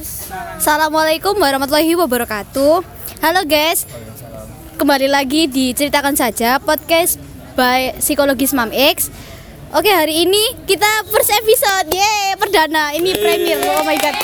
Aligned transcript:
Assalamualaikum 0.00 1.36
warahmatullahi 1.36 1.92
wabarakatuh. 1.92 2.80
Halo 3.20 3.42
guys, 3.44 3.84
kembali 4.80 5.12
lagi 5.12 5.44
di 5.44 5.76
ceritakan 5.76 6.16
saja 6.16 6.56
podcast 6.56 7.20
by 7.52 8.00
Psikologis 8.00 8.56
Mam 8.56 8.72
X. 8.72 9.12
Oke 9.76 9.92
hari 9.92 10.24
ini 10.24 10.56
kita 10.64 10.88
first 11.12 11.28
episode, 11.36 11.92
yeay 11.92 12.32
perdana, 12.40 12.96
ini 12.96 13.12
premier, 13.12 13.60
oh 13.76 13.84
my 13.84 13.96
god. 14.00 14.16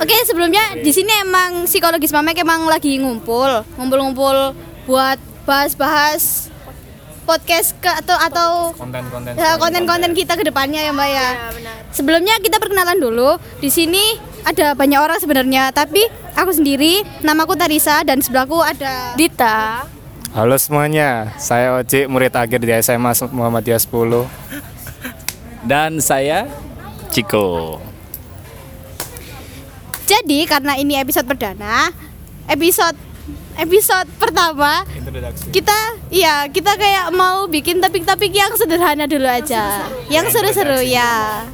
Oke 0.00 0.16
sebelumnya 0.24 0.80
di 0.80 0.96
sini 0.96 1.12
emang 1.20 1.68
Psikologis 1.68 2.08
Mam 2.08 2.24
X 2.24 2.40
emang 2.40 2.64
lagi 2.64 2.96
ngumpul, 3.04 3.68
ngumpul-ngumpul 3.76 4.56
buat 4.88 5.20
bahas-bahas 5.44 6.48
podcast 7.30 7.78
ke 7.78 7.86
atau 7.86 8.18
atau 8.18 8.48
konten-konten 8.74 9.38
ya, 9.38 9.54
konten-konten 9.54 10.10
kita 10.18 10.34
ke 10.34 10.42
depannya 10.42 10.82
ya 10.82 10.90
Mbak 10.90 11.08
ya. 11.14 11.28
Sebelumnya 11.94 12.34
kita 12.42 12.58
perkenalan 12.58 12.98
dulu. 12.98 13.38
Di 13.62 13.70
sini 13.70 14.18
ada 14.42 14.74
banyak 14.74 14.98
orang 14.98 15.22
sebenarnya, 15.22 15.70
tapi 15.70 16.02
aku 16.34 16.50
sendiri, 16.50 17.06
namaku 17.22 17.54
Tarisa 17.54 18.02
dan 18.02 18.18
sebelahku 18.18 18.58
ada 18.58 19.14
Dita. 19.14 19.86
Halo 20.34 20.58
semuanya, 20.58 21.34
saya 21.38 21.78
Oci, 21.78 22.10
murid 22.10 22.34
akhir 22.34 22.58
di 22.62 22.74
SMA 22.82 23.14
Muhammadiyah 23.30 23.78
10 23.78 24.26
Dan 25.66 26.02
saya 26.02 26.50
Ciko. 27.14 27.78
Jadi 30.06 30.46
karena 30.50 30.74
ini 30.78 30.98
episode 30.98 31.26
perdana, 31.26 31.94
episode 32.50 33.09
episode 33.58 34.08
pertama 34.16 34.86
kita 35.50 35.74
iya 36.08 36.46
kita 36.48 36.74
kayak 36.78 37.12
mau 37.12 37.44
bikin 37.50 37.82
topik-topik 37.82 38.30
yang 38.30 38.52
sederhana 38.54 39.04
dulu 39.10 39.26
aja, 39.26 39.84
yang 40.08 40.26
seru-seru 40.30 40.80
ya. 40.86 41.44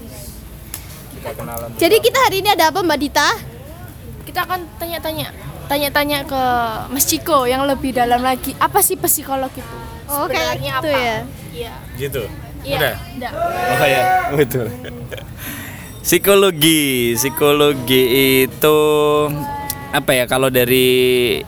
Kita 1.16 1.30
kenalan 1.34 1.68
Jadi 1.74 1.96
kita 1.98 2.18
hari 2.22 2.44
ini 2.44 2.52
ada 2.54 2.70
apa 2.70 2.84
Mbak 2.84 2.98
Dita? 3.00 3.28
Kita 4.28 4.46
akan 4.46 4.60
tanya-tanya 4.78 5.32
tanya-tanya 5.66 6.22
ke 6.22 6.42
Mas 6.94 7.06
Ciko 7.10 7.48
yang 7.50 7.66
lebih 7.66 7.90
dalam 7.94 8.22
lagi. 8.22 8.54
Apa 8.62 8.78
sih 8.84 8.94
psikolog 8.94 9.50
itu? 9.50 9.76
Oh, 10.06 10.30
kayak 10.30 10.62
gitu 10.62 10.86
apa? 10.86 11.02
ya. 11.02 11.18
Iya. 11.50 11.74
Gitu. 11.98 12.22
Iya. 12.62 12.78
Udah. 12.78 12.94
Udah. 13.18 13.30
Oh 13.74 13.86
ya, 13.86 14.02
betul. 14.34 14.66
Psikologi, 16.06 17.18
psikologi 17.18 18.02
itu 18.46 18.78
apa 19.90 20.10
ya 20.14 20.30
kalau 20.30 20.46
dari 20.54 21.42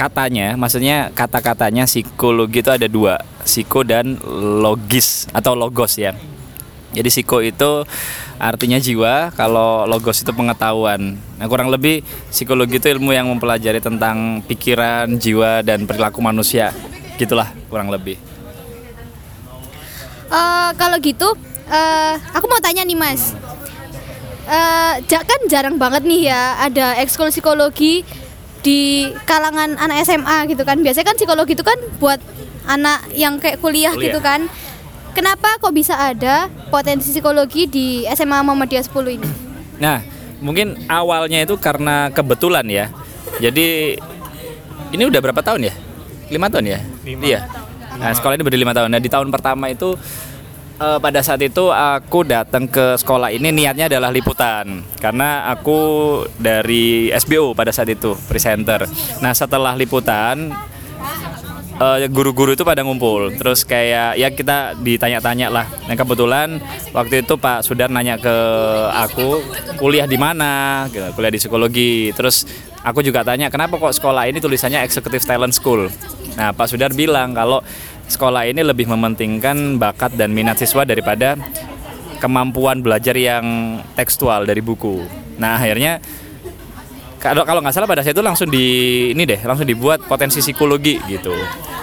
katanya, 0.00 0.56
maksudnya 0.56 1.12
kata-katanya 1.12 1.84
psikologi 1.84 2.64
itu 2.64 2.72
ada 2.72 2.88
dua, 2.88 3.20
psiko 3.44 3.84
dan 3.84 4.16
logis 4.64 5.28
atau 5.36 5.52
logos 5.52 6.00
ya. 6.00 6.16
Jadi 6.96 7.08
psiko 7.12 7.44
itu 7.44 7.84
artinya 8.40 8.80
jiwa, 8.80 9.28
kalau 9.36 9.84
logos 9.84 10.24
itu 10.24 10.32
pengetahuan. 10.32 11.20
Nah, 11.36 11.46
kurang 11.52 11.68
lebih 11.68 12.00
psikologi 12.32 12.80
itu 12.80 12.88
ilmu 12.88 13.12
yang 13.12 13.28
mempelajari 13.28 13.84
tentang 13.84 14.40
pikiran, 14.48 15.20
jiwa 15.20 15.60
dan 15.60 15.84
perilaku 15.84 16.24
manusia. 16.24 16.72
Gitulah 17.20 17.52
kurang 17.68 17.92
lebih. 17.92 18.16
Eh, 20.32 20.70
kalau 20.80 20.96
gitu, 21.04 21.28
eh, 21.68 22.14
aku 22.32 22.48
mau 22.48 22.58
tanya 22.64 22.88
nih 22.88 22.96
Mas. 22.96 23.36
Ja- 25.06 25.22
kan 25.22 25.46
jarang 25.46 25.78
banget 25.78 26.02
nih 26.02 26.26
ya 26.26 26.58
ada 26.58 26.98
ekskul 26.98 27.30
psikologi 27.30 28.02
di 28.60 29.08
kalangan 29.24 29.76
anak 29.80 30.04
SMA 30.04 30.48
gitu 30.52 30.62
kan. 30.64 30.80
Biasanya 30.80 31.06
kan 31.12 31.16
psikologi 31.16 31.52
itu 31.56 31.64
kan 31.64 31.78
buat 31.96 32.20
anak 32.68 33.12
yang 33.16 33.40
kayak 33.40 33.58
kuliah, 33.60 33.92
Kuliah. 33.92 34.12
gitu 34.12 34.20
kan. 34.20 34.46
Kenapa 35.10 35.58
kok 35.58 35.74
bisa 35.74 35.98
ada 35.98 36.46
potensi 36.70 37.10
psikologi 37.10 37.66
di 37.66 38.06
SMA 38.14 38.46
Muhammadiyah 38.46 38.84
10 38.86 39.18
ini? 39.18 39.28
Nah, 39.82 39.98
mungkin 40.38 40.86
awalnya 40.86 41.42
itu 41.42 41.58
karena 41.58 42.14
kebetulan 42.14 42.62
ya. 42.70 42.86
Jadi 43.42 43.98
ini 44.94 45.02
udah 45.02 45.18
berapa 45.18 45.42
tahun 45.42 45.66
ya? 45.66 45.74
Lima 46.30 46.46
tahun 46.46 46.66
ya? 46.70 46.78
Lima. 47.02 47.22
Iya. 47.26 47.40
Nah, 47.98 48.14
sekolah 48.14 48.38
ini 48.38 48.44
berdiri 48.46 48.62
lima 48.62 48.72
tahun. 48.76 48.88
Nah, 48.94 49.02
di 49.02 49.10
tahun 49.10 49.28
pertama 49.34 49.66
itu 49.66 49.98
eh, 50.80 50.98
pada 50.98 51.20
saat 51.20 51.44
itu 51.44 51.68
aku 51.68 52.24
datang 52.24 52.64
ke 52.64 52.96
sekolah 52.96 53.28
ini 53.30 53.52
niatnya 53.52 53.92
adalah 53.92 54.08
liputan. 54.08 54.80
Karena 54.96 55.52
aku 55.52 55.78
dari 56.40 57.12
SBO 57.12 57.52
pada 57.52 57.70
saat 57.70 57.92
itu 57.92 58.16
presenter. 58.26 58.88
Nah, 59.20 59.36
setelah 59.36 59.76
liputan 59.76 60.50
eh, 61.80 62.06
guru-guru 62.12 62.52
itu 62.52 62.62
pada 62.62 62.84
ngumpul. 62.84 63.32
Terus 63.34 63.64
kayak 63.64 64.20
ya 64.20 64.28
kita 64.32 64.76
ditanya-tanya 64.78 65.48
lah. 65.48 65.66
Nah 65.88 65.96
kebetulan 65.96 66.60
waktu 66.92 67.24
itu 67.24 67.40
Pak 67.40 67.64
Sudar 67.64 67.88
nanya 67.88 68.20
ke 68.20 68.36
aku 68.92 69.40
kuliah 69.80 70.04
di 70.04 70.20
mana? 70.20 70.84
Gitu, 70.92 71.08
kuliah 71.16 71.32
di 71.32 71.40
psikologi. 71.40 72.12
Terus 72.12 72.44
aku 72.84 73.00
juga 73.00 73.24
tanya 73.24 73.48
kenapa 73.48 73.80
kok 73.80 73.96
sekolah 73.96 74.28
ini 74.28 74.38
tulisannya 74.38 74.84
Executive 74.84 75.24
Talent 75.24 75.56
School? 75.56 75.88
Nah 76.36 76.52
Pak 76.52 76.68
Sudar 76.68 76.92
bilang 76.92 77.32
kalau 77.32 77.64
sekolah 78.10 78.50
ini 78.50 78.66
lebih 78.66 78.90
mementingkan 78.90 79.78
bakat 79.78 80.18
dan 80.18 80.34
minat 80.34 80.58
siswa 80.58 80.82
daripada 80.82 81.38
kemampuan 82.18 82.82
belajar 82.82 83.14
yang 83.14 83.78
tekstual 83.94 84.44
dari 84.44 84.58
buku. 84.60 85.06
Nah 85.38 85.56
akhirnya 85.56 86.02
kalau 87.22 87.46
kalau 87.46 87.62
nggak 87.62 87.72
salah 87.72 87.88
pada 87.88 88.02
saat 88.02 88.12
itu 88.12 88.24
langsung 88.24 88.50
di 88.50 88.66
ini 89.14 89.22
deh 89.24 89.40
langsung 89.46 89.64
dibuat 89.64 90.04
potensi 90.04 90.42
psikologi 90.42 90.98
gitu. 91.06 91.32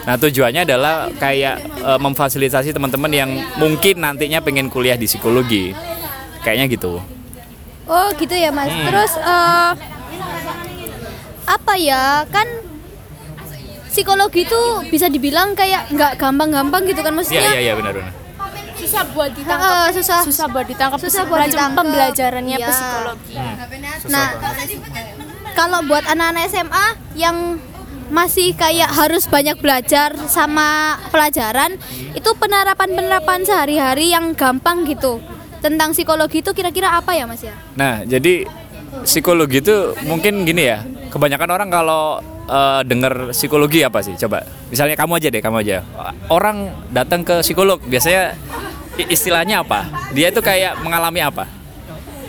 Nah 0.05 0.19
tujuannya 0.19 0.67
adalah 0.67 1.09
kayak 1.15 1.55
e, 1.81 1.91
memfasilitasi 1.99 2.75
teman-teman 2.75 3.11
yang 3.11 3.29
mungkin 3.57 4.03
nantinya 4.03 4.43
pengen 4.43 4.69
kuliah 4.69 4.99
di 4.99 5.07
psikologi. 5.09 5.71
Kayaknya 6.45 6.65
gitu. 6.69 7.01
Oh 7.87 8.07
gitu 8.19 8.35
ya 8.35 8.51
Mas. 8.51 8.67
Terus 8.67 9.13
eh, 9.15 9.71
apa 11.47 11.73
ya? 11.79 12.27
Kan 12.27 12.47
psikologi 13.97 14.45
itu 14.45 14.61
bisa 14.93 15.09
dibilang 15.09 15.57
kayak 15.57 15.89
nggak 15.89 16.11
gampang-gampang 16.15 16.85
gitu 16.85 17.01
kan 17.01 17.09
iya 17.09 17.17
maksudnya. 17.17 17.41
iya 17.49 17.59
iya 17.59 17.73
benar 17.73 17.93
benar 17.97 18.13
Susah 18.77 19.03
buat 19.09 19.33
ditangkap. 19.33 19.67
Heeh, 19.67 19.87
susah. 19.89 20.19
Susah 20.21 20.45
buat 20.47 20.65
ditangkap. 20.69 20.99
Susah 21.01 21.25
buat 21.25 21.41
Macam 21.41 21.49
ditangkap. 21.49 21.77
pembelajarannya 21.81 22.57
Iya. 22.61 22.67
psikologi. 22.69 23.35
Nah, 24.07 24.27
kalau 25.51 25.79
buat 25.81 26.05
anak-anak 26.05 26.45
SMA 26.45 26.85
yang 27.17 27.57
masih 28.07 28.53
kayak 28.53 28.87
harus 28.87 29.25
banyak 29.25 29.57
belajar 29.57 30.13
sama 30.29 30.93
pelajaran, 31.09 31.75
itu 32.13 32.29
penerapan-penerapan 32.37 33.43
sehari-hari 33.43 34.13
yang 34.13 34.37
gampang 34.37 34.85
gitu 34.85 35.19
tentang 35.57 35.91
psikologi 35.91 36.39
itu 36.39 36.53
kira-kira 36.53 36.95
apa 36.95 37.11
ya 37.11 37.25
Mas 37.25 37.41
ya? 37.41 37.57
nah 37.73 38.05
jadi 38.05 38.45
psikologi 39.03 39.59
itu 39.59 39.75
mungkin 40.05 40.45
gini 40.45 40.63
ya 40.63 40.85
kebanyakan 41.09 41.49
orang 41.49 41.69
kalau 41.73 42.21
eh, 42.47 42.81
dengar 42.83 43.31
psikologi 43.31 43.83
apa 43.83 43.99
sih 43.99 44.15
coba 44.17 44.41
misalnya 44.67 44.95
kamu 44.95 45.13
aja 45.15 45.27
deh 45.27 45.39
kamu 45.39 45.57
aja 45.61 45.77
orang 46.27 46.57
datang 46.89 47.21
ke 47.21 47.39
psikolog 47.39 47.77
biasanya 47.81 48.33
istilahnya 48.97 49.61
apa 49.61 49.85
dia 50.11 50.27
itu 50.27 50.39
kayak 50.39 50.79
mengalami 50.79 51.21
apa 51.21 51.45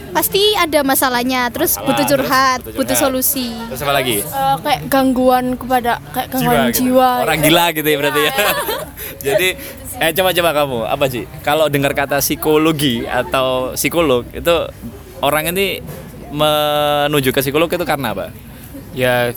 Pasti 0.09 0.41
ada 0.57 0.81
masalahnya, 0.81 1.53
terus 1.53 1.77
Masalah, 1.77 1.85
butuh 1.85 2.05
terus 2.07 2.13
curhat, 2.25 2.59
butuh 2.59 2.75
butuh 2.75 2.97
curhat. 2.97 3.05
solusi. 3.05 3.49
terus 3.69 3.81
apa 3.85 3.93
lagi 3.93 4.17
Eh, 4.19 4.57
kayak 4.65 4.81
gangguan 4.89 5.53
kepada 5.55 6.01
kayak 6.11 6.29
gangguan 6.33 6.59
gitu. 6.65 6.79
jiwa. 6.81 7.11
Orang 7.23 7.39
gila 7.39 7.65
gitu 7.71 7.85
ya 7.85 7.97
berarti 8.01 8.21
ya. 8.25 8.33
Jadi 9.29 9.49
eh 10.01 10.11
coba-coba 10.11 10.51
kamu 10.57 10.79
apa 10.89 11.05
sih? 11.07 11.23
Kalau 11.45 11.69
dengar 11.69 11.93
kata 11.93 12.19
psikologi 12.19 13.05
atau 13.05 13.77
psikolog 13.77 14.25
itu 14.33 14.57
orang 15.21 15.53
ini 15.53 15.85
menuju 16.33 17.29
ke 17.29 17.41
psikolog 17.41 17.69
itu 17.69 17.85
karena 17.85 18.11
apa? 18.11 18.33
Ya 18.93 19.37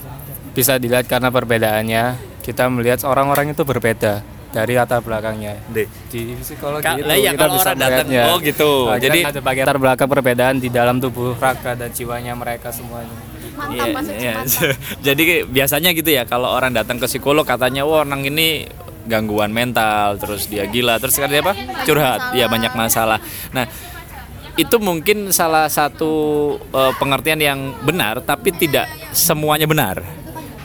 bisa 0.51 0.75
dilihat 0.75 1.07
karena 1.07 1.29
perbedaannya 1.29 2.03
Kita 2.41 2.65
melihat 2.67 3.05
orang-orang 3.05 3.53
itu 3.53 3.61
berbeda 3.61 4.25
dari 4.51 4.75
latar 4.75 4.99
belakangnya 4.99 5.55
Deh. 5.71 5.87
di 6.11 6.35
psikologi 6.35 6.83
Ka- 6.83 6.99
itu 6.99 7.07
lah 7.07 7.15
iya, 7.15 7.31
kita 7.31 7.39
kalau 7.39 7.55
bisa 7.55 7.69
orang 7.69 7.79
datang, 7.79 8.07
melihatnya. 8.09 8.23
oh 8.27 8.37
gitu. 8.43 8.71
Nah, 8.83 8.99
Jadi- 8.99 9.21
ada 9.23 9.39
bagian 9.39 9.63
latar 9.63 9.77
belakang 9.79 10.09
perbedaan 10.11 10.55
di 10.59 10.67
dalam 10.67 10.95
tubuh 10.99 11.39
raga 11.39 11.71
dan 11.73 11.89
jiwanya 11.89 12.33
mereka 12.35 12.67
semuanya 12.67 13.15
Mantap, 13.51 13.87
Mas, 13.93 14.07
iya. 14.11 14.43
mantap. 14.43 14.75
Jadi 15.07 15.23
biasanya 15.45 15.89
gitu 15.93 16.09
ya 16.09 16.23
kalau 16.25 16.51
orang 16.51 16.71
datang 16.71 16.99
ke 16.99 17.07
psikolog 17.07 17.47
katanya 17.47 17.87
wah 17.87 18.03
orang 18.03 18.25
ini 18.25 18.67
gangguan 19.07 19.49
mental 19.49 20.19
terus 20.19 20.45
dia 20.45 20.65
gila 20.65 20.97
terus 20.97 21.15
kan 21.15 21.25
dia 21.25 21.41
apa 21.41 21.55
curhat 21.83 22.33
ya 22.33 22.45
banyak 22.47 22.73
masalah. 22.73 23.23
Nah 23.51 23.65
itu 24.55 24.75
mungkin 24.77 25.31
salah 25.31 25.71
satu 25.71 26.11
eh, 26.59 26.93
pengertian 26.95 27.39
yang 27.39 27.59
benar 27.81 28.19
tapi 28.19 28.51
tidak 28.51 28.85
semuanya 29.11 29.63
benar. 29.63 30.20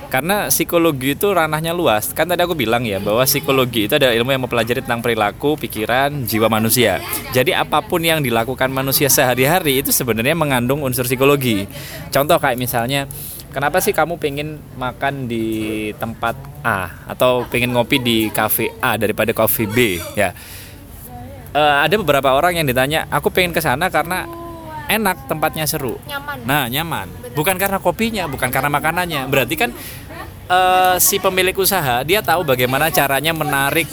Karena 0.07 0.49
psikologi 0.49 1.19
itu 1.19 1.35
ranahnya 1.35 1.75
luas. 1.75 2.15
Kan 2.15 2.31
tadi 2.31 2.41
aku 2.43 2.55
bilang 2.55 2.87
ya 2.87 3.03
bahwa 3.03 3.27
psikologi 3.27 3.91
itu 3.91 3.99
adalah 3.99 4.15
ilmu 4.15 4.31
yang 4.31 4.43
mempelajari 4.47 4.81
tentang 4.83 5.03
perilaku, 5.03 5.59
pikiran, 5.59 6.25
jiwa 6.25 6.47
manusia. 6.47 7.03
Jadi 7.35 7.53
apa 7.53 7.83
pun 7.83 8.01
yang 8.03 8.23
dilakukan 8.23 8.71
manusia 8.71 9.11
sehari-hari 9.11 9.83
itu 9.83 9.91
sebenarnya 9.91 10.39
mengandung 10.39 10.87
unsur 10.87 11.05
psikologi. 11.05 11.67
Contoh 12.15 12.39
kayak 12.39 12.59
misalnya 12.59 13.11
Kenapa 13.57 13.81
sih 13.81 13.97
kamu 13.97 14.21
pengen 14.21 14.61
makan 14.77 15.33
di 15.33 15.89
tempat 15.97 16.37
A 16.61 17.09
atau 17.09 17.49
pengen 17.49 17.73
ngopi 17.73 17.97
di 17.97 18.29
cafe 18.29 18.69
A 18.85 19.01
daripada 19.01 19.33
coffee 19.33 19.65
B 19.65 19.97
ya? 20.13 20.37
eh, 21.57 21.77
ada 21.89 21.95
beberapa 21.97 22.37
orang 22.37 22.61
yang 22.61 22.69
ditanya, 22.69 23.09
aku 23.09 23.33
pengen 23.33 23.57
ke 23.57 23.65
sana 23.65 23.89
karena 23.89 24.29
enak 24.87 25.27
tempatnya 25.27 25.65
seru. 25.67 25.99
Nyaman. 26.07 26.39
Nah 26.47 26.65
nyaman, 26.71 27.07
bukan 27.35 27.57
karena 27.59 27.79
kopinya, 27.83 28.25
bukan 28.31 28.49
karena 28.51 28.71
makanannya. 28.71 29.27
Berarti 29.27 29.55
kan 29.59 29.71
eh, 30.47 30.95
si 31.03 31.19
pemilik 31.19 31.55
usaha 31.55 32.03
dia 32.07 32.23
tahu 32.23 32.47
bagaimana 32.47 32.91
caranya 32.91 33.35
menarik 33.35 33.91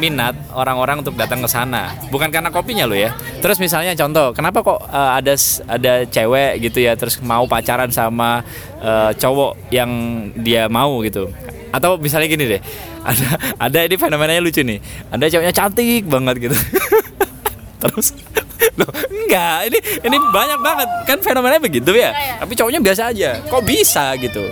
minat 0.00 0.32
orang-orang 0.56 1.04
untuk 1.04 1.12
datang 1.18 1.44
ke 1.44 1.48
sana. 1.50 1.92
Bukan 2.08 2.32
karena 2.32 2.48
kopinya 2.48 2.88
lo 2.88 2.96
ya. 2.96 3.12
Terus 3.44 3.60
misalnya 3.60 3.92
contoh, 3.92 4.32
kenapa 4.32 4.64
kok 4.64 4.80
eh, 4.88 5.10
ada 5.20 5.34
ada 5.68 5.92
cewek 6.08 6.52
gitu 6.64 6.78
ya, 6.80 6.96
terus 6.96 7.20
mau 7.20 7.44
pacaran 7.44 7.92
sama 7.92 8.40
eh, 8.80 9.12
cowok 9.18 9.68
yang 9.68 9.90
dia 10.40 10.70
mau 10.72 11.04
gitu. 11.04 11.28
Atau 11.70 12.00
misalnya 12.00 12.26
gini 12.26 12.44
deh, 12.56 12.62
ada 13.10 13.28
ada 13.60 13.78
ini 13.84 13.96
fenomenanya 14.00 14.40
lucu 14.40 14.64
nih. 14.64 14.80
Ada 15.12 15.28
ceweknya 15.28 15.54
cantik 15.54 16.04
banget 16.08 16.50
gitu. 16.50 16.56
terus 17.80 18.12
loh 18.80 18.90
enggak. 19.06 19.58
Ini 19.68 19.78
ini 20.02 20.16
banyak 20.30 20.58
banget. 20.58 20.88
Kan 21.04 21.18
fenomenanya 21.20 21.60
begitu 21.60 21.92
ya? 21.92 22.10
Tapi 22.38 22.52
cowoknya 22.54 22.80
biasa 22.80 23.12
aja. 23.12 23.30
Kok 23.44 23.62
bisa 23.62 24.16
gitu? 24.16 24.44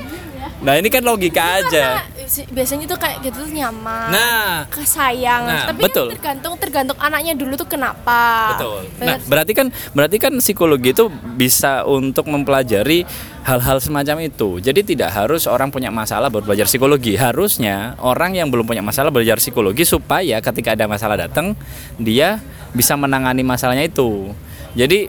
Nah 0.61 0.75
ini 0.75 0.89
kan 0.89 1.03
logika 1.03 1.63
aja. 1.63 2.03
Karena 2.03 2.05
si- 2.05 2.18
biasanya 2.53 2.85
tuh 2.85 2.99
kayak 3.01 3.25
gitu 3.25 3.45
tuh 3.45 3.51
nyaman. 3.51 4.09
nah 4.13 4.69
kesayang. 4.69 5.49
Nah, 5.49 5.67
Tapi 5.73 5.83
betul. 5.89 6.07
kan 6.07 6.13
tergantung 6.15 6.55
tergantung 6.61 6.99
anaknya 7.01 7.33
dulu 7.35 7.57
tuh 7.57 7.69
kenapa. 7.69 8.55
Betul. 8.57 8.81
Nah, 9.01 9.17
berarti 9.25 9.53
kan 9.57 9.67
berarti 9.97 10.17
kan 10.21 10.33
psikologi 10.39 10.93
itu 10.93 11.09
bisa 11.37 11.89
untuk 11.89 12.29
mempelajari 12.29 13.09
hal-hal 13.49 13.81
semacam 13.81 14.29
itu. 14.29 14.61
Jadi 14.61 14.85
tidak 14.85 15.17
harus 15.17 15.49
orang 15.49 15.73
punya 15.73 15.89
masalah 15.89 16.29
baru 16.29 16.45
belajar 16.45 16.69
psikologi. 16.69 17.17
Harusnya 17.17 17.97
orang 18.05 18.37
yang 18.37 18.53
belum 18.53 18.69
punya 18.69 18.85
masalah 18.85 19.09
belajar 19.09 19.41
psikologi 19.41 19.89
supaya 19.89 20.45
ketika 20.45 20.77
ada 20.77 20.85
masalah 20.85 21.17
datang 21.17 21.57
dia 21.97 22.45
bisa 22.77 22.93
menangani 23.01 23.41
masalahnya 23.41 23.89
itu. 23.89 24.37
Jadi 24.77 25.09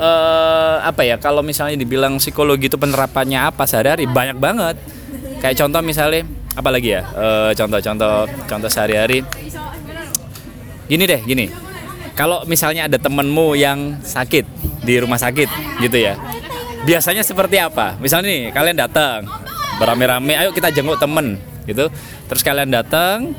eh, 0.00 0.76
apa 0.80 1.04
ya 1.04 1.20
kalau 1.20 1.44
misalnya 1.44 1.76
dibilang 1.76 2.16
psikologi 2.16 2.72
itu 2.72 2.80
penerapannya 2.80 3.44
apa 3.44 3.68
sehari-hari 3.68 4.08
banyak 4.08 4.40
banget. 4.40 4.76
Kayak 5.36 5.60
contoh 5.60 5.84
misalnya 5.84 6.24
apa 6.56 6.68
lagi 6.72 6.96
ya? 6.96 7.04
Eh, 7.04 7.50
contoh-contoh 7.52 8.24
contoh 8.48 8.70
sehari-hari. 8.72 9.20
Gini 10.88 11.04
deh 11.04 11.20
gini. 11.22 11.46
Kalau 12.16 12.48
misalnya 12.48 12.88
ada 12.88 12.96
temenmu 12.96 13.52
yang 13.60 14.00
sakit 14.00 14.48
di 14.80 14.96
rumah 14.96 15.20
sakit 15.20 15.46
gitu 15.84 15.96
ya. 16.00 16.16
Biasanya 16.88 17.20
seperti 17.20 17.60
apa? 17.60 18.00
Misalnya 18.00 18.32
nih 18.32 18.42
kalian 18.56 18.78
datang 18.80 19.28
berame-rame 19.76 20.32
ayo 20.32 20.50
kita 20.56 20.72
jenguk 20.72 20.96
temen 20.96 21.36
gitu. 21.68 21.92
Terus 22.26 22.40
kalian 22.40 22.72
datang 22.72 23.36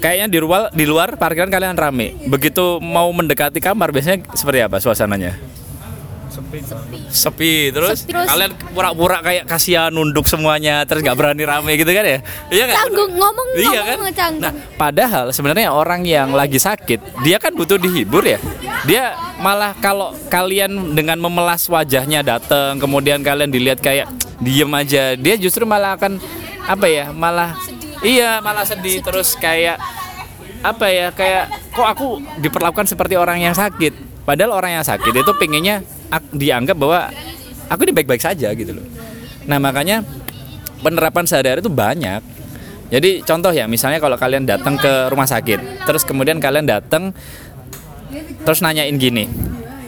kayaknya 0.00 0.32
di 0.32 0.38
luar 0.40 0.72
di 0.72 0.88
luar 0.88 1.20
parkiran 1.20 1.52
kalian 1.52 1.76
rame. 1.76 2.16
Begitu 2.24 2.80
mau 2.80 3.12
mendekati 3.12 3.60
kamar 3.60 3.92
biasanya 3.92 4.24
seperti 4.32 4.64
apa 4.64 4.80
suasananya 4.80 5.36
sepi 6.36 6.60
terus, 7.72 7.98
Sepi, 8.02 8.12
terus- 8.12 8.28
kalian 8.28 8.52
pura-pura 8.70 9.18
kayak 9.18 9.44
kasihan 9.44 9.88
nunduk 9.88 10.24
semuanya 10.24 10.84
terus 10.84 11.00
nggak 11.00 11.14
berani 11.14 11.42
rame 11.42 11.72
gitu 11.74 11.88
kan 11.88 12.04
ya 12.04 12.18
iya 12.48 12.62
nggak 12.66 12.76
Canggung, 12.78 13.10
ngomong 13.12 13.46
Iya 13.56 13.80
ngomong 13.82 14.04
kan? 14.04 14.14
canggung. 14.14 14.42
Nah, 14.42 14.52
padahal 14.76 15.24
sebenarnya 15.30 15.68
orang 15.70 16.04
yang 16.04 16.28
lagi 16.30 16.56
sakit, 16.56 17.24
dia 17.24 17.36
kan 17.36 17.50
butuh 17.50 17.76
dihibur 17.76 18.20
ya. 18.20 18.36
Dia 18.84 19.12
malah 19.38 19.72
kalau 19.74 20.12
kalian 20.26 20.68
dengan 20.92 21.16
memelas 21.16 21.64
wajahnya 21.66 22.20
datang, 22.20 22.76
kemudian 22.76 23.24
kalian 23.24 23.48
dilihat 23.48 23.80
kayak 23.80 24.06
diem 24.38 24.68
aja, 24.70 25.16
dia 25.16 25.34
justru 25.36 25.64
malah 25.64 25.96
akan 25.96 26.20
apa 26.62 26.84
ya? 26.84 27.08
Malah 27.10 27.56
iya, 28.02 28.38
malah 28.38 28.68
sedih, 28.68 29.00
terus 29.00 29.32
kayak 29.34 29.80
apa 30.60 30.86
ya? 30.86 31.08
Kayak 31.10 31.44
kok 31.72 31.88
aku 31.88 32.06
diperlakukan 32.36 32.84
seperti 32.84 33.16
orang 33.16 33.40
yang 33.40 33.56
sakit. 33.56 33.96
Padahal 34.22 34.52
orang 34.52 34.76
yang 34.76 34.84
sakit 34.84 35.14
itu 35.14 35.32
pengennya 35.38 35.80
ak- 35.80 35.95
dianggap 36.34 36.76
bahwa 36.78 37.10
aku 37.70 37.80
ini 37.86 37.92
baik-baik 37.94 38.22
saja 38.22 38.50
gitu 38.54 38.72
loh. 38.76 38.86
Nah, 39.46 39.58
makanya 39.62 40.02
penerapan 40.82 41.24
sehari-hari 41.26 41.62
itu 41.62 41.70
banyak. 41.70 42.22
Jadi 42.86 43.26
contoh 43.26 43.50
ya, 43.50 43.66
misalnya 43.66 43.98
kalau 43.98 44.14
kalian 44.14 44.46
datang 44.46 44.78
ke 44.78 45.10
rumah 45.10 45.26
sakit, 45.26 45.86
terus 45.90 46.06
kemudian 46.06 46.38
kalian 46.38 46.70
datang, 46.70 47.10
terus 48.46 48.62
nanyain 48.62 48.94
gini, 48.94 49.26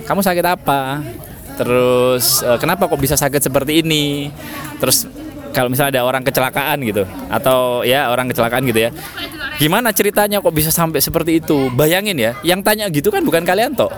kamu 0.02 0.18
sakit 0.18 0.42
apa? 0.42 1.06
Terus 1.54 2.42
"Eh, 2.42 2.58
kenapa 2.58 2.90
kok 2.90 2.98
bisa 2.98 3.14
sakit 3.14 3.38
seperti 3.38 3.86
ini? 3.86 4.34
Terus 4.82 5.06
kalau 5.54 5.70
misalnya 5.70 5.98
ada 5.98 6.02
orang 6.10 6.26
kecelakaan 6.26 6.82
gitu, 6.82 7.06
atau 7.30 7.86
ya 7.86 8.10
orang 8.10 8.26
kecelakaan 8.34 8.66
gitu 8.66 8.90
ya, 8.90 8.90
gimana 9.62 9.94
ceritanya 9.94 10.42
kok 10.42 10.54
bisa 10.54 10.74
sampai 10.74 10.98
seperti 10.98 11.38
itu? 11.38 11.70
Bayangin 11.78 12.18
ya, 12.18 12.34
yang 12.42 12.66
tanya 12.66 12.90
gitu 12.90 13.14
kan 13.14 13.22
bukan 13.22 13.46
kalian 13.46 13.78
toh. 13.78 13.90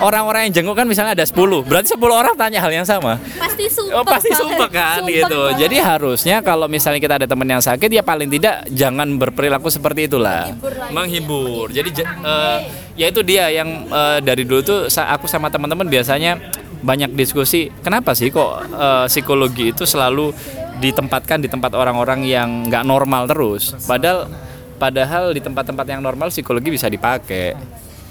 Orang-orang 0.00 0.48
yang 0.48 0.52
jenguk 0.60 0.74
kan 0.74 0.88
misalnya 0.88 1.12
ada 1.12 1.24
10 1.28 1.36
Berarti 1.68 1.92
10 1.92 2.00
orang 2.08 2.34
tanya 2.34 2.58
hal 2.64 2.72
yang 2.72 2.88
sama 2.88 3.20
Pasti 3.36 3.68
sumpah. 3.68 4.00
Oh 4.00 4.04
pasti 4.04 4.30
sumpah 4.32 4.68
kan 4.72 5.04
Sumpah 5.04 5.12
gitu. 5.12 5.40
banget. 5.52 5.60
Jadi 5.60 5.76
harusnya 5.76 6.36
kalau 6.40 6.66
misalnya 6.66 7.00
kita 7.00 7.14
ada 7.20 7.26
teman 7.28 7.48
yang 7.48 7.60
sakit 7.60 7.90
ya 7.92 8.00
paling 8.00 8.32
tidak 8.32 8.64
jangan 8.72 9.08
berperilaku 9.20 9.68
seperti 9.68 10.08
itulah. 10.08 10.56
Menghibur. 10.90 11.68
Jadi 11.68 11.92
ja- 11.92 12.16
eh, 12.16 12.58
ya 12.96 13.06
itu 13.12 13.20
dia 13.20 13.52
yang 13.52 13.86
eh, 13.86 14.18
dari 14.24 14.48
dulu 14.48 14.60
tuh 14.64 14.78
aku 14.88 15.28
sama 15.28 15.52
teman-teman 15.52 15.84
biasanya 15.84 16.40
banyak 16.80 17.12
diskusi. 17.12 17.68
Kenapa 17.84 18.16
sih 18.16 18.32
kok 18.32 18.64
eh, 18.66 19.06
psikologi 19.06 19.76
itu 19.76 19.84
selalu 19.84 20.32
ditempatkan 20.80 21.44
di 21.44 21.48
tempat 21.52 21.76
orang-orang 21.76 22.24
yang 22.24 22.48
nggak 22.66 22.84
normal 22.88 23.28
terus? 23.28 23.76
Padahal 23.84 24.32
padahal 24.80 25.36
di 25.36 25.44
tempat-tempat 25.44 25.84
yang 25.84 26.00
normal 26.00 26.32
psikologi 26.32 26.72
bisa 26.72 26.88
dipakai. 26.88 27.52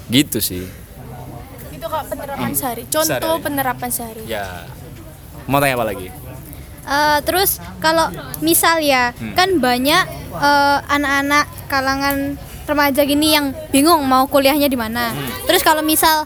Gitu 0.06 0.38
sih. 0.38 0.64
Kak 1.90 2.02
penerapan 2.06 2.50
sehari. 2.52 2.82
Contoh 2.86 3.08
Sehari-hari. 3.10 3.42
penerapan 3.42 3.88
sehari. 3.90 4.22
Ya. 4.24 4.46
Mau 5.44 5.58
tanya 5.58 5.74
apa 5.74 5.86
lagi? 5.86 6.08
Eh, 6.80 7.18
terus 7.22 7.50
kalau 7.78 8.08
misal 8.40 8.78
ya 8.80 9.10
Hmm. 9.12 9.34
kan 9.34 9.58
banyak 9.58 10.04
eh, 10.32 10.78
anak-anak 10.88 11.44
kalangan 11.66 12.16
remaja 12.64 13.02
gini 13.02 13.34
yang 13.34 13.50
bingung 13.68 13.98
mau 14.04 14.24
kuliahnya 14.24 14.66
di 14.66 14.78
mana. 14.78 15.10
Hmm. 15.10 15.26
Terus 15.44 15.60
kalau 15.60 15.82
misal 15.82 16.22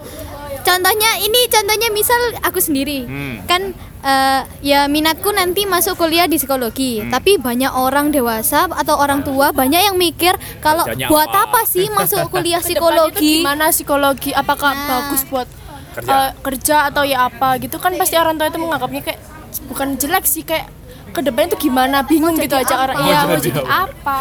contohnya 0.64 1.20
ini 1.20 1.46
contohnya 1.46 1.88
misal 1.90 2.16
aku 2.40 2.58
sendiri 2.58 3.04
Hmm. 3.04 3.36
kan 3.44 3.62
eh, 4.00 4.40
ya 4.62 4.84
minatku 4.86 5.30
nanti 5.30 5.64
masuk 5.64 5.96
kuliah 5.96 6.24
di 6.24 6.36
psikologi. 6.36 6.98
Hmm. 6.98 7.08
Tapi 7.08 7.36
banyak 7.38 7.70
orang 7.70 8.08
dewasa 8.08 8.66
atau 8.66 8.96
orang 8.96 9.20
tua 9.20 9.48
banyak 9.50 9.80
yang 9.82 9.96
mikir 9.96 10.32
kalau 10.58 10.84
Kerjanya 10.84 11.08
buat 11.08 11.24
apa? 11.26 11.40
apa 11.46 11.60
sih 11.64 11.88
masuk 11.88 12.28
kuliah 12.28 12.60
psikologi? 12.60 13.40
Gimana 13.40 13.68
psikologi? 13.68 14.32
Apakah 14.32 14.72
Nah. 14.72 14.84
bagus 14.86 15.24
buat 15.24 15.48
Kerja. 15.94 16.10
eh, 16.10 16.30
kerja 16.38 16.76
atau 16.86 17.02
ya 17.02 17.28
apa 17.28 17.56
gitu 17.56 17.78
kan 17.78 17.94
pasti 17.94 18.16
orang 18.16 18.34
tua 18.34 18.48
itu 18.48 18.58
menganggapnya 18.58 19.02
kayak 19.04 19.20
bukan 19.64 19.94
jelek 19.94 20.24
sih 20.24 20.42
kayak 20.42 20.66
ke 21.14 21.22
depannya 21.22 21.54
tuh 21.54 21.60
gimana 21.62 22.02
bingung 22.02 22.34
gitu 22.34 22.58
aja 22.58 22.74
orang 22.74 22.98
apa? 22.98 23.06
iya 23.06 23.22
Mau 23.22 23.38
jadi 23.38 23.60
apa 23.62 24.18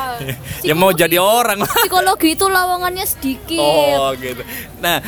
ya 0.61 0.73
mau 0.77 0.91
jadi 0.93 1.17
orang. 1.17 1.59
Psikologi 1.81 2.29
itu 2.37 2.45
lowongannya 2.45 3.05
sedikit. 3.09 3.59
Oh 3.59 4.13
gitu. 4.15 4.45
Nah, 4.79 5.01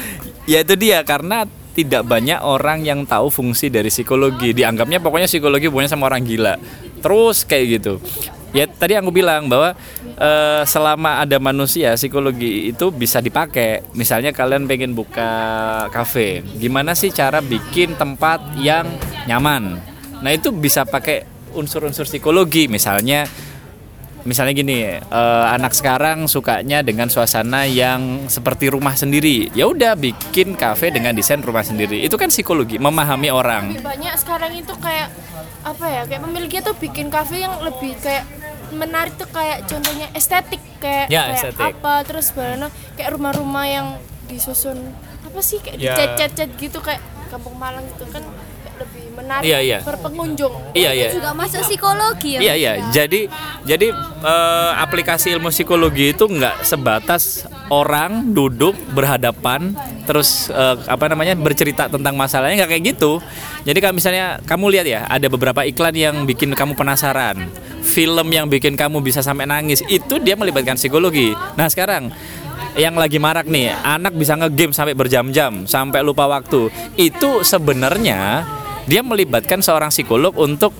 ya 0.49 0.65
itu 0.65 0.73
dia 0.73 1.05
karena 1.05 1.45
tidak 1.75 2.07
banyak 2.07 2.39
orang 2.41 2.87
yang 2.87 3.03
tahu 3.05 3.29
fungsi 3.29 3.67
dari 3.67 3.91
psikologi. 3.91 4.55
Dianggapnya 4.55 5.03
pokoknya 5.03 5.27
psikologi 5.29 5.67
punya 5.69 5.91
sama 5.91 6.07
orang 6.07 6.23
gila. 6.23 6.55
Terus 7.03 7.43
kayak 7.45 7.65
gitu. 7.79 7.93
Ya 8.55 8.71
tadi 8.71 8.95
aku 8.95 9.11
bilang 9.11 9.51
bahwa 9.51 9.75
eh, 10.15 10.63
selama 10.63 11.19
ada 11.19 11.35
manusia 11.43 11.99
psikologi 11.99 12.71
itu 12.71 12.87
bisa 12.95 13.19
dipakai. 13.19 13.83
Misalnya 13.91 14.31
kalian 14.31 14.63
pengen 14.65 14.95
buka 14.95 15.27
kafe, 15.91 16.39
gimana 16.55 16.95
sih 16.95 17.11
cara 17.11 17.43
bikin 17.43 17.99
tempat 17.99 18.55
yang 18.55 18.87
nyaman? 19.27 19.75
Nah 20.23 20.31
itu 20.31 20.55
bisa 20.55 20.87
pakai 20.87 21.34
unsur-unsur 21.55 22.03
psikologi. 22.03 22.67
Misalnya 22.67 23.25
misalnya 24.21 24.53
gini 24.53 24.77
eh, 24.97 25.45
anak 25.47 25.71
sekarang 25.71 26.25
sukanya 26.25 26.81
dengan 26.81 27.05
suasana 27.07 27.63
yang 27.63 28.25
seperti 28.25 28.67
rumah 28.67 28.93
sendiri 28.93 29.53
ya 29.53 29.69
udah 29.69 29.93
bikin 29.93 30.57
kafe 30.57 30.89
dengan 30.89 31.13
desain 31.13 31.37
rumah 31.39 31.61
sendiri 31.61 32.01
itu 32.01 32.17
kan 32.17 32.33
psikologi 32.33 32.81
memahami 32.81 33.29
orang 33.29 33.69
lebih 33.69 33.85
banyak 33.85 34.17
sekarang 34.17 34.57
itu 34.57 34.73
kayak 34.75 35.13
apa 35.61 35.85
ya 35.85 36.01
kayak 36.09 36.25
pemiliknya 36.25 36.61
tuh 36.63 36.73
bikin 36.73 37.13
kafe 37.13 37.37
yang 37.37 37.53
lebih 37.61 37.93
kayak 38.01 38.25
menarik 38.73 39.13
tuh 39.13 39.29
kayak 39.29 39.61
contohnya 39.63 40.09
estetik 40.11 40.61
kayak 40.81 41.05
Ya, 41.05 41.29
kayak 41.29 41.37
estetik. 41.53 41.65
apa 41.77 41.93
terus 42.01 42.33
bagaimana 42.33 42.67
kayak 42.97 43.09
rumah-rumah 43.13 43.65
yang 43.69 43.87
disusun 44.25 44.89
apa 45.21 45.37
sih 45.39 45.61
kayak 45.61 45.77
Ya. 45.77 45.93
dicat-cat 45.93 46.49
gitu 46.57 46.81
kayak 46.81 46.97
kampung 47.29 47.53
Malang 47.55 47.85
gitu 47.93 48.09
kan 48.09 48.25
menarik 49.15 49.47
Iya, 49.47 49.59
iya. 49.63 49.79
berpengunjung 49.81 50.53
iya 50.75 50.91
iya 50.91 51.09
Juga 51.15 51.31
masuk 51.31 51.63
psikologi 51.63 52.37
ya. 52.37 52.39
Iya 52.43 52.53
iya. 52.53 52.71
Jadi 52.91 53.31
jadi 53.63 53.87
eh, 54.21 54.71
aplikasi 54.83 55.33
ilmu 55.39 55.49
psikologi 55.49 56.11
itu 56.11 56.27
nggak 56.27 56.67
sebatas 56.67 57.47
orang 57.71 58.35
duduk 58.35 58.75
berhadapan 58.93 59.73
terus 60.05 60.51
eh, 60.51 60.75
apa 60.85 61.09
namanya 61.09 61.33
bercerita 61.33 61.87
tentang 61.89 62.13
masalahnya 62.19 62.63
nggak 62.63 62.71
kayak 62.75 62.83
gitu. 62.95 63.23
Jadi 63.65 63.77
kalau 63.81 63.95
misalnya 63.97 64.37
kamu 64.45 64.65
lihat 64.77 64.85
ya 64.85 65.01
ada 65.09 65.25
beberapa 65.31 65.65
iklan 65.65 65.95
yang 65.95 66.15
bikin 66.29 66.53
kamu 66.53 66.77
penasaran, 66.77 67.49
film 67.81 68.27
yang 68.29 68.45
bikin 68.45 68.77
kamu 68.77 69.01
bisa 69.01 69.25
sampai 69.25 69.49
nangis 69.49 69.81
itu 69.89 70.21
dia 70.21 70.37
melibatkan 70.37 70.77
psikologi. 70.77 71.33
Nah 71.57 71.65
sekarang 71.65 72.13
yang 72.75 72.95
lagi 72.99 73.17
marak 73.17 73.47
nih, 73.47 73.71
anak 73.71 74.13
bisa 74.19 74.35
ngegame 74.35 74.75
sampai 74.75 74.93
berjam-jam, 74.93 75.63
sampai 75.63 76.03
lupa 76.03 76.27
waktu. 76.27 76.67
Itu 76.99 77.41
sebenarnya 77.47 78.43
dia 78.85 79.01
melibatkan 79.01 79.61
seorang 79.61 79.89
psikolog 79.89 80.33
untuk 80.37 80.73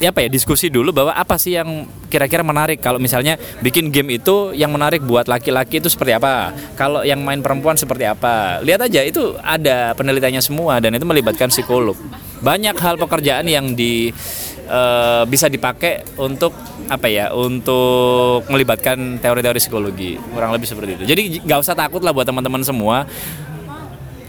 ya 0.00 0.08
apa 0.16 0.24
ya 0.24 0.32
diskusi 0.32 0.72
dulu 0.72 0.96
bahwa 0.96 1.12
apa 1.12 1.36
sih 1.36 1.54
yang 1.60 1.84
kira-kira 2.08 2.40
menarik. 2.40 2.80
Kalau 2.80 2.96
misalnya 2.96 3.36
bikin 3.60 3.92
game 3.92 4.16
itu 4.16 4.56
yang 4.56 4.72
menarik 4.72 5.04
buat 5.04 5.28
laki-laki 5.28 5.78
itu 5.78 5.92
seperti 5.92 6.16
apa? 6.16 6.56
Kalau 6.74 7.04
yang 7.04 7.20
main 7.20 7.44
perempuan 7.44 7.76
seperti 7.76 8.08
apa? 8.08 8.64
Lihat 8.64 8.88
aja 8.88 9.04
itu 9.04 9.36
ada 9.44 9.92
penelitiannya 9.94 10.42
semua 10.42 10.80
dan 10.80 10.96
itu 10.96 11.04
melibatkan 11.04 11.52
psikolog. 11.52 11.94
Banyak 12.40 12.74
hal 12.80 12.96
pekerjaan 12.96 13.44
yang 13.44 13.76
di 13.76 14.08
eh, 14.66 15.22
bisa 15.28 15.46
dipakai 15.52 16.16
untuk 16.16 16.56
apa 16.90 17.06
ya 17.06 17.30
untuk 17.36 18.48
melibatkan 18.50 19.20
teori-teori 19.20 19.60
psikologi. 19.60 20.16
Kurang 20.16 20.50
lebih 20.56 20.66
seperti 20.66 20.90
itu. 20.98 21.04
Jadi 21.06 21.22
nggak 21.44 21.60
usah 21.60 21.76
takut 21.76 22.00
lah 22.00 22.10
buat 22.10 22.24
teman-teman 22.26 22.64
semua 22.64 23.04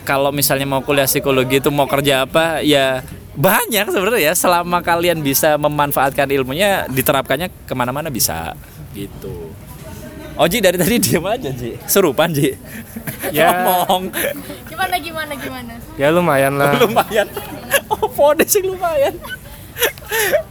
kalau 0.02 0.34
misalnya 0.34 0.66
mau 0.66 0.82
kuliah 0.82 1.06
psikologi 1.06 1.62
itu 1.62 1.70
mau 1.70 1.86
kerja 1.86 2.26
apa 2.26 2.66
ya 2.66 3.06
banyak 3.36 3.88
sebenarnya 3.88 4.32
ya. 4.32 4.34
Selama 4.36 4.84
kalian 4.84 5.22
bisa 5.24 5.56
memanfaatkan 5.56 6.28
ilmunya 6.30 6.86
diterapkannya 6.92 7.48
ke 7.66 7.74
mana-mana 7.78 8.12
bisa 8.12 8.54
gitu. 8.92 9.54
Oji 10.40 10.58
dari 10.64 10.78
tadi 10.80 10.98
diam 11.06 11.26
aja 11.28 11.52
Ji. 11.52 11.78
Serupan 11.86 12.32
Ji. 12.34 12.56
Ya. 13.32 13.64
ngomong. 13.64 14.12
Gimana 14.68 14.98
gimana 14.98 15.34
gimana? 15.38 15.74
Ya 15.96 16.10
lumayan 16.10 16.58
lah. 16.58 16.74
lumayan. 16.84 17.30
Oh 17.88 18.10
pode 18.10 18.44
sih 18.50 18.60
lumayan. 18.66 19.14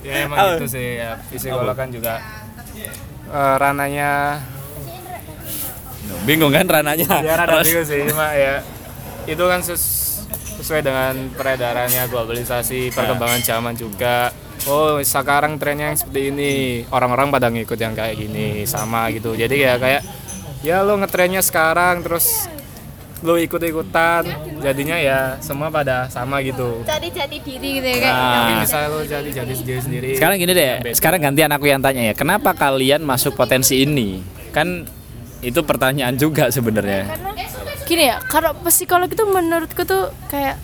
Ya 0.01 0.25
emang 0.25 0.57
gitu 0.57 0.67
sih. 0.71 1.03
Ya. 1.03 1.19
Psikolog 1.29 1.75
kan 1.77 1.91
juga 1.91 2.23
eh, 3.29 3.55
rananya 3.59 4.41
bingung 6.27 6.51
kan 6.51 6.67
rananya 6.67 7.23
ya 7.23 7.35
rada 7.39 7.61
bingung 7.63 7.87
sih. 7.87 8.07
Cuma 8.07 8.33
ya 8.33 8.63
itu 9.31 9.45
kan 9.47 9.61
ses- 9.63 10.27
sesuai 10.59 10.83
dengan 10.83 11.15
peredarannya 11.33 12.05
globalisasi 12.07 12.91
perkembangan 12.91 13.41
zaman 13.41 13.75
juga 13.75 14.35
oh 14.67 15.01
sekarang 15.01 15.57
trennya 15.57 15.95
yang 15.95 15.99
seperti 15.99 16.21
ini 16.29 16.53
orang-orang 16.91 17.31
pada 17.31 17.49
ngikut 17.49 17.79
yang 17.79 17.95
kayak 17.95 18.19
gini 18.19 18.67
sama 18.67 19.09
gitu 19.09 19.33
jadi 19.33 19.55
ya 19.57 19.75
kayak 19.79 20.03
ya 20.61 20.83
lo 20.83 21.01
ngetrennya 21.01 21.41
sekarang 21.41 22.05
terus 22.05 22.51
lo 23.21 23.37
ikut-ikutan 23.37 24.25
jadinya 24.61 24.97
ya 24.97 25.37
semua 25.41 25.69
pada 25.69 26.09
sama 26.09 26.41
gitu 26.41 26.81
Jadi 26.85 27.09
jati 27.13 27.37
diri 27.41 27.69
gitu 27.77 27.85
ya 27.87 27.99
kayak. 28.01 28.17
Nah. 28.17 28.61
misalnya 28.61 28.89
lo 28.89 29.01
jadi 29.05 29.31
jadi 29.31 29.53
sendiri 29.53 29.81
sendiri 29.81 30.11
Sekarang 30.17 30.37
gini 30.41 30.53
deh, 30.57 30.73
sekarang 30.97 31.21
gantian 31.21 31.53
aku 31.53 31.69
yang 31.69 31.85
tanya 31.85 32.01
ya. 32.01 32.15
Kenapa 32.17 32.57
kalian 32.57 33.05
masuk 33.05 33.37
potensi 33.37 33.85
ini? 33.85 34.25
Kan 34.57 34.89
itu 35.45 35.61
pertanyaan 35.61 36.17
juga 36.17 36.49
sebenarnya. 36.49 37.13
Gini 37.91 38.07
ya, 38.07 38.23
kalau 38.31 38.55
psikolog 38.63 39.11
itu 39.11 39.27
menurutku 39.27 39.83
tuh 39.83 40.15
kayak 40.31 40.55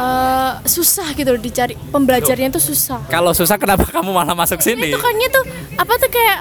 eh, 0.00 0.52
susah 0.64 1.12
gitu 1.12 1.36
loh 1.36 1.42
dicari 1.44 1.76
pembelajarnya 1.76 2.48
tuh 2.48 2.64
susah. 2.72 3.04
Kalau 3.12 3.36
susah 3.36 3.60
kenapa 3.60 3.84
kamu 3.84 4.16
malah 4.16 4.32
masuk 4.32 4.64
sini? 4.64 4.88
Itu 4.88 4.96
kan 4.96 5.12
tuh 5.12 5.44
apa 5.76 5.92
tuh 6.00 6.08
kayak 6.08 6.40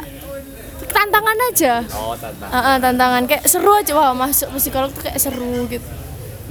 tantangan 0.95 1.37
aja. 1.51 1.73
Oh, 1.91 2.15
tantang. 2.15 2.49
Ah, 2.55 2.59
ah, 2.71 2.75
tantangan 2.79 3.23
kayak 3.27 3.43
seru 3.51 3.71
aja 3.75 3.91
wah 3.91 4.15
masuk 4.15 4.47
psikolog 4.55 4.95
tuh 4.95 5.03
kayak 5.03 5.19
seru 5.19 5.67
gitu. 5.67 5.83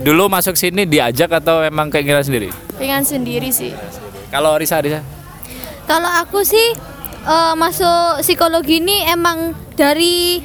Dulu 0.05 0.29
masuk 0.29 0.53
sini 0.61 0.85
diajak 0.85 1.33
atau 1.41 1.65
emang 1.65 1.89
keinginan 1.89 2.21
sendiri? 2.21 2.53
Pengen 2.77 3.09
sendiri 3.09 3.49
sih. 3.49 3.73
Kalau 4.29 4.61
Risa, 4.61 4.85
Risa? 4.85 5.01
Kalau 5.89 6.13
aku 6.13 6.45
sih 6.45 6.77
eh, 7.25 7.55
masuk 7.57 8.21
psikologi 8.21 8.85
ini 8.85 9.09
emang 9.09 9.57
dari 9.81 10.45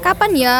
kapan 0.00 0.32
ya? 0.32 0.56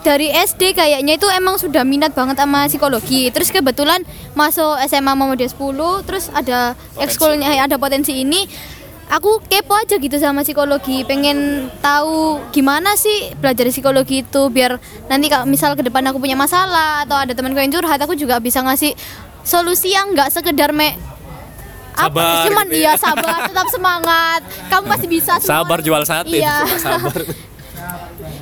Dari 0.00 0.32
SD 0.32 0.72
kayaknya 0.72 1.20
itu 1.20 1.28
emang 1.28 1.60
sudah 1.60 1.84
minat 1.84 2.16
banget 2.16 2.40
sama 2.40 2.64
psikologi. 2.72 3.28
Terus 3.28 3.52
kebetulan 3.52 4.00
masuk 4.32 4.80
SMA 4.88 5.12
Muhammadiyah 5.12 5.52
10, 5.52 6.08
terus 6.08 6.32
ada 6.32 6.72
ekskulnya 6.96 7.52
ada 7.60 7.76
potensi 7.76 8.16
ini. 8.16 8.48
Aku 9.10 9.42
kepo 9.42 9.74
aja 9.74 9.98
gitu 9.98 10.22
sama 10.22 10.46
psikologi, 10.46 11.02
pengen 11.02 11.66
tahu 11.82 12.38
gimana 12.54 12.94
sih 12.94 13.34
belajar 13.42 13.66
psikologi 13.66 14.22
itu 14.22 14.42
biar 14.54 14.78
nanti 15.10 15.26
kalau 15.26 15.50
misal 15.50 15.74
ke 15.74 15.82
depan 15.82 16.06
aku 16.06 16.22
punya 16.22 16.38
masalah 16.38 17.02
atau 17.02 17.18
ada 17.18 17.34
temanku 17.34 17.58
yang 17.58 17.74
curhat, 17.74 17.98
aku 17.98 18.14
juga 18.14 18.38
bisa 18.38 18.62
ngasih 18.62 18.94
solusi 19.42 19.90
yang 19.90 20.14
nggak 20.14 20.30
sekedar 20.30 20.70
me 20.70 20.94
apa 21.90 22.22
Sabar 22.22 22.46
cuman 22.46 22.66
gitu 22.70 22.76
ya. 22.78 22.80
iya 22.80 22.92
sabar 22.96 23.50
tetap 23.50 23.66
semangat 23.66 24.40
kamu 24.70 24.84
pasti 24.88 25.06
bisa 25.10 25.32
semua 25.42 25.66
Sabar 25.66 25.78
jual 25.82 26.02
sate. 26.06 26.38
iya 26.38 26.64
Sabar. 26.78 27.18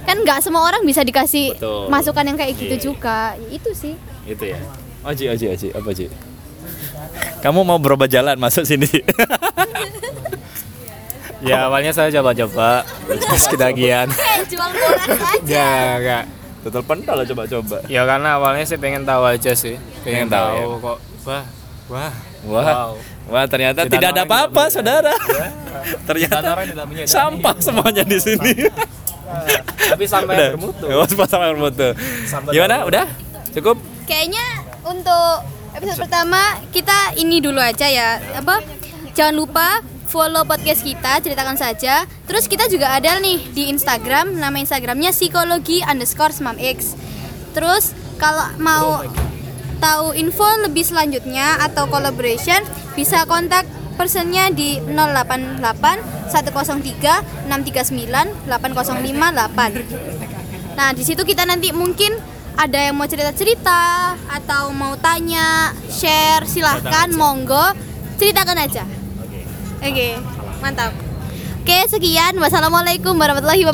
kan 0.09 0.17
nggak 0.19 0.41
semua 0.41 0.65
orang 0.65 0.81
bisa 0.83 1.01
dikasih 1.03 1.53
Betul. 1.53 1.87
masukan 1.87 2.25
yang 2.25 2.37
kayak 2.37 2.57
gitu 2.57 2.65
Iya. 2.71 2.81
juga 2.83 3.19
itu 3.47 3.71
sih 3.71 3.95
itu 4.25 4.45
ya. 4.47 4.57
Oji, 5.01 5.25
Oji, 5.29 5.47
Oji, 5.49 5.69
apa 5.71 5.85
Oji? 5.87 6.07
Kamu 7.39 7.63
mau 7.63 7.77
berubah 7.77 8.05
jalan 8.05 8.35
masuk 8.35 8.65
sini? 8.65 8.89
ya 11.41 11.71
awalnya 11.71 11.93
saya 11.93 12.11
coba-coba 12.11 12.83
terus 13.07 13.47
jual 14.51 14.71
boras 14.73 15.07
aja 15.07 15.45
ya 15.47 15.95
enggak 15.97 16.25
Total 16.59 16.83
pentol 16.83 17.19
coba-coba. 17.25 17.79
ya 17.87 18.03
karena 18.03 18.35
awalnya 18.35 18.67
sih 18.67 18.75
pengen 18.75 19.07
tahu 19.07 19.23
aja 19.25 19.55
sih 19.55 19.79
Pengen 20.03 20.27
pengen, 20.27 20.29
tahu 20.29 20.43
tahu, 20.51 20.59
ya. 20.59 20.77
kok 20.83 20.99
wah 21.25 21.45
wah 21.89 22.13
Wah, 22.39 22.63
Wow. 22.71 22.91
wah 23.29 23.45
ternyata 23.45 23.83
Tidak 23.83 23.99
tidak 23.99 24.11
ada 24.13 24.23
apa-apa, 24.23 24.63
tidak 24.63 24.73
saudara. 24.73 25.11
ternyata 26.09 26.39
tidak 26.57 26.87
menyadari. 26.87 27.11
sampah 27.11 27.57
semuanya 27.59 28.07
di 28.07 28.15
sini. 28.17 28.53
Tapi 29.89 30.05
sampai 30.05 30.35
Udah. 30.35 30.49
bermutu 30.55 30.85
Oh, 30.89 31.07
sampai 31.25 31.49
bermutu. 31.53 31.89
Sampai 32.25 32.51
Gimana? 32.53 32.85
bermutu. 32.85 32.91
Udah? 32.93 33.07
Cukup? 33.49 33.77
kayaknya 34.05 34.45
untuk 34.83 35.45
episode 35.75 36.01
pertama 36.01 36.41
kita 36.73 37.13
ini 37.15 37.39
dulu 37.39 37.61
aja 37.61 37.85
ya 37.85 38.17
apa 38.33 38.65
jangan 39.13 39.37
lupa 39.37 39.69
follow 40.09 40.49
podcast 40.49 40.81
kita 40.81 41.21
ceritakan 41.21 41.61
saja 41.61 42.09
terus 42.25 42.49
kita 42.49 42.73
juga 42.73 42.97
ada 42.97 43.21
nih 43.21 43.53
di 43.53 43.69
Instagram 43.69 44.33
nama 44.33 44.57
Instagramnya 44.57 45.13
psikologi 45.13 45.85
underscore 45.85 46.33
smamx 46.33 46.97
terus 47.53 47.93
kalau 48.17 48.49
mau 48.57 49.05
tahu 49.77 50.17
info 50.17 50.49
lebih 50.65 50.89
selanjutnya 50.89 51.61
atau 51.61 51.85
collaboration 51.85 52.65
bisa 52.97 53.29
kontak 53.29 53.69
personnya 54.01 54.49
di 54.49 54.81
088 54.89 56.18
103 56.31 57.51
639 57.51 58.47
8058 58.47 60.39
Nah, 60.79 60.95
di 60.95 61.03
situ 61.03 61.27
kita 61.27 61.43
nanti 61.43 61.75
mungkin 61.75 62.15
ada 62.55 62.79
yang 62.79 62.95
mau 62.95 63.11
cerita-cerita 63.11 64.15
atau 64.31 64.71
mau 64.71 64.95
tanya, 64.95 65.75
share, 65.91 66.47
silahkan, 66.47 67.11
monggo, 67.11 67.75
ceritakan 68.15 68.63
aja. 68.63 68.87
Oke, 69.83 70.15
mantap. 70.63 70.95
Oke, 71.63 71.79
sekian. 71.91 72.39
Wassalamualaikum 72.39 73.19
warahmatullahi 73.19 73.63
wabarakatuh. 73.63 73.67